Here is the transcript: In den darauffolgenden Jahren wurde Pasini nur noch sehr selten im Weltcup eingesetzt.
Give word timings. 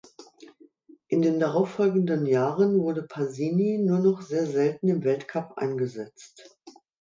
In 1.09 1.21
den 1.21 1.39
darauffolgenden 1.39 2.25
Jahren 2.25 2.79
wurde 2.81 3.03
Pasini 3.03 3.77
nur 3.77 3.99
noch 3.99 4.23
sehr 4.23 4.47
selten 4.47 4.87
im 4.87 5.03
Weltcup 5.03 5.59
eingesetzt. 5.59 6.57